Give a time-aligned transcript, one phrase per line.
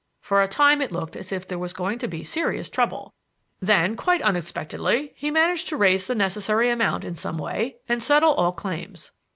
[0.19, 3.13] For a time it looked as if there was going to be serious trouble;
[3.59, 8.33] then, quite unexpectedly, he managed to raise the necessary amount in some way and settle
[8.33, 9.11] all claims.